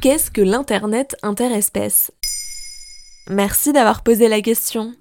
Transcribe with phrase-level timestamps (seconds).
[0.00, 2.12] Qu'est-ce que l'Internet interespèce
[3.28, 4.92] Merci d'avoir posé la question.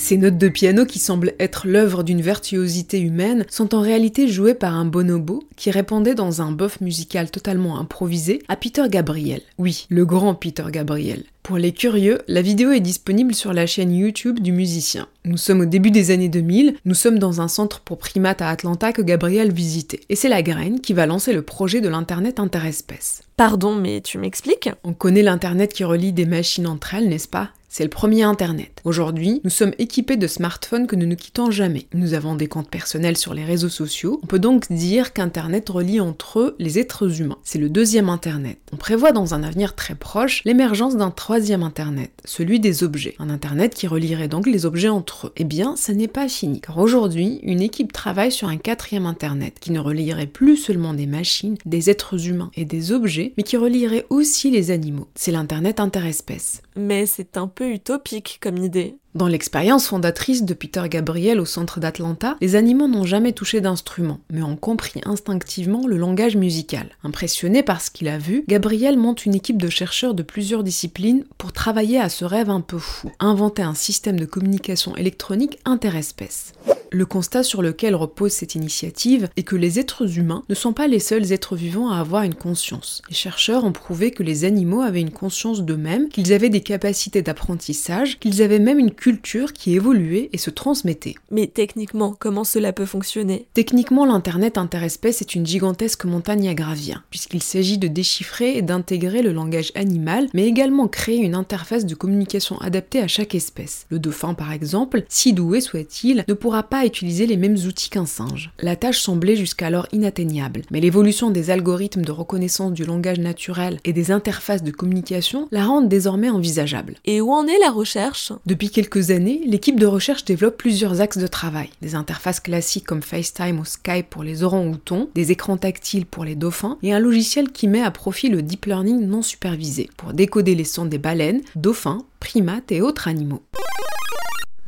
[0.00, 4.54] Ces notes de piano qui semblent être l'œuvre d'une virtuosité humaine sont en réalité jouées
[4.54, 9.42] par un bonobo qui répondait dans un bof musical totalement improvisé à Peter Gabriel.
[9.58, 11.24] Oui, le grand Peter Gabriel.
[11.42, 15.08] Pour les curieux, la vidéo est disponible sur la chaîne YouTube du musicien.
[15.24, 18.50] Nous sommes au début des années 2000, nous sommes dans un centre pour primates à
[18.50, 20.00] Atlanta que Gabriel visitait.
[20.08, 23.22] Et c'est la graine qui va lancer le projet de l'Internet interespèce.
[23.36, 24.70] Pardon, mais tu m'expliques?
[24.84, 27.50] On connaît l'Internet qui relie des machines entre elles, n'est-ce pas?
[27.68, 28.80] C'est le premier Internet.
[28.84, 31.86] Aujourd'hui, nous sommes équipés de smartphones que nous ne quittons jamais.
[31.92, 34.20] Nous avons des comptes personnels sur les réseaux sociaux.
[34.22, 37.38] On peut donc dire qu'Internet relie entre eux les êtres humains.
[37.44, 38.58] C'est le deuxième Internet.
[38.72, 43.14] On prévoit dans un avenir très proche l'émergence d'un troisième Internet, celui des objets.
[43.18, 45.32] Un Internet qui relierait donc les objets entre eux.
[45.36, 49.58] Eh bien, ça n'est pas fini, car aujourd'hui, une équipe travaille sur un quatrième Internet
[49.60, 53.58] qui ne relierait plus seulement des machines, des êtres humains et des objets, mais qui
[53.58, 55.08] relierait aussi les animaux.
[55.14, 56.62] C'est l'Internet interespèce.
[56.76, 58.96] Mais c'est un utopique comme idée.
[59.14, 64.20] Dans l'expérience fondatrice de Peter Gabriel au centre d'Atlanta, les animaux n'ont jamais touché d'instrument,
[64.30, 66.90] mais ont compris instinctivement le langage musical.
[67.02, 71.24] Impressionné par ce qu'il a vu, Gabriel monte une équipe de chercheurs de plusieurs disciplines
[71.36, 76.52] pour travailler à ce rêve un peu fou, inventer un système de communication électronique interespèce.
[76.90, 80.88] Le constat sur lequel repose cette initiative est que les êtres humains ne sont pas
[80.88, 83.02] les seuls êtres vivants à avoir une conscience.
[83.10, 87.20] Les chercheurs ont prouvé que les animaux avaient une conscience d'eux-mêmes, qu'ils avaient des capacités
[87.20, 91.14] d'apprentissage, qu'ils avaient même une culture qui évoluait et se transmettait.
[91.30, 93.48] Mais techniquement, comment cela peut fonctionner?
[93.52, 99.20] Techniquement, l'Internet interespèce est une gigantesque montagne à gravir, puisqu'il s'agit de déchiffrer et d'intégrer
[99.20, 103.86] le langage animal, mais également créer une interface de communication adaptée à chaque espèce.
[103.90, 108.06] Le dauphin, par exemple, si doué soit-il, ne pourra pas utiliser les mêmes outils qu'un
[108.06, 108.50] singe.
[108.60, 113.92] La tâche semblait jusqu'alors inatteignable, mais l'évolution des algorithmes de reconnaissance du langage naturel et
[113.92, 116.94] des interfaces de communication la rendent désormais envisageable.
[117.04, 118.32] Et où en est la recherche?
[118.46, 121.70] Depuis quelques années, l'équipe de recherche développe plusieurs axes de travail.
[121.82, 126.34] Des interfaces classiques comme FaceTime ou Skype pour les orangs-outons, des écrans tactiles pour les
[126.34, 130.54] dauphins et un logiciel qui met à profit le deep learning non supervisé pour décoder
[130.54, 133.42] les sons des baleines, dauphins, primates et autres animaux.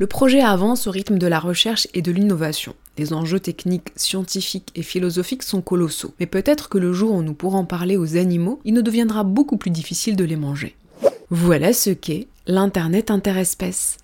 [0.01, 2.73] Le projet avance au rythme de la recherche et de l'innovation.
[2.97, 7.35] Les enjeux techniques, scientifiques et philosophiques sont colossaux, mais peut-être que le jour où nous
[7.35, 10.75] pourrons parler aux animaux, il nous deviendra beaucoup plus difficile de les manger.
[11.29, 13.97] Voilà ce qu'est l'Internet interespèce.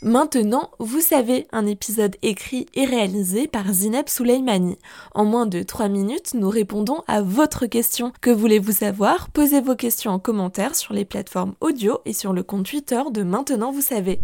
[0.00, 4.78] Maintenant, vous savez, un épisode écrit et réalisé par Zineb Souleimani.
[5.14, 8.14] En moins de 3 minutes, nous répondons à votre question.
[8.22, 9.28] Que voulez-vous savoir?
[9.30, 13.22] Posez vos questions en commentaire sur les plateformes audio et sur le compte Twitter de
[13.22, 14.18] Maintenant, vous savez.